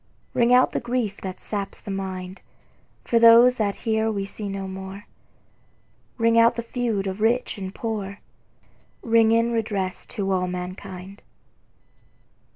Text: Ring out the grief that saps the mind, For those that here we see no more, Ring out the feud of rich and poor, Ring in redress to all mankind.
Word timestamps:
Ring 0.33 0.51
out 0.51 0.71
the 0.71 0.79
grief 0.79 1.21
that 1.21 1.39
saps 1.39 1.79
the 1.79 1.91
mind, 1.91 2.41
For 3.05 3.19
those 3.19 3.57
that 3.57 3.75
here 3.85 4.11
we 4.11 4.25
see 4.25 4.49
no 4.49 4.67
more, 4.67 5.05
Ring 6.17 6.39
out 6.39 6.55
the 6.55 6.63
feud 6.63 7.05
of 7.05 7.21
rich 7.21 7.59
and 7.59 7.71
poor, 7.71 8.19
Ring 9.03 9.31
in 9.31 9.51
redress 9.51 10.07
to 10.07 10.31
all 10.31 10.47
mankind. 10.47 11.21